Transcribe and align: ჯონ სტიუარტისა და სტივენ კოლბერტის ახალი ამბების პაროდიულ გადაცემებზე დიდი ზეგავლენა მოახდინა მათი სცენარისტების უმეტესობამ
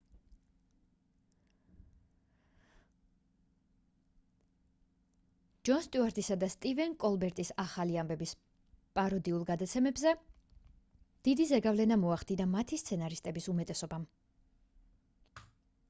ჯონ 5.69 5.83
სტიუარტისა 5.87 6.39
და 6.45 6.49
სტივენ 6.55 6.95
კოლბერტის 7.05 7.53
ახალი 7.65 7.99
ამბების 8.05 8.33
პაროდიულ 9.01 9.45
გადაცემებზე 9.51 10.15
დიდი 11.29 11.49
ზეგავლენა 11.53 11.99
მოახდინა 12.07 12.49
მათი 12.57 12.81
სცენარისტების 12.85 13.51
უმეტესობამ 13.55 14.09